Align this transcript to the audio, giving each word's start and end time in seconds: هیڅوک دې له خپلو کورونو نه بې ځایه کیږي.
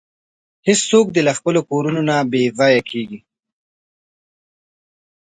هیڅوک 0.67 1.07
دې 1.15 1.21
له 1.27 1.33
خپلو 1.37 1.59
کورونو 1.69 2.01
نه 2.09 2.15
بې 2.31 2.43
ځایه 2.59 2.81
کیږي. 2.89 3.19